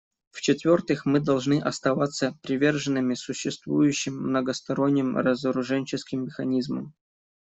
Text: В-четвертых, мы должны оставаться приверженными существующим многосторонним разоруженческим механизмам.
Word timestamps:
В-четвертых, 0.31 1.05
мы 1.05 1.19
должны 1.19 1.59
оставаться 1.61 2.35
приверженными 2.41 3.13
существующим 3.13 4.15
многосторонним 4.17 5.15
разоруженческим 5.15 6.23
механизмам. 6.25 6.95